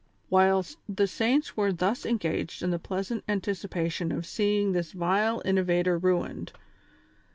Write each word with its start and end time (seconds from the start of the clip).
Whilst 0.31 0.79
the 0.89 1.05
saints 1.05 1.55
were 1.55 1.71
thus 1.71 2.07
engaged 2.07 2.63
in 2.63 2.71
the 2.71 2.79
pleasant 2.79 3.23
an 3.27 3.41
ticipation 3.41 4.11
of 4.11 4.25
seeing 4.25 4.71
this 4.71 4.93
vile 4.93 5.43
innovator 5.45 5.95
ruined. 5.95 6.53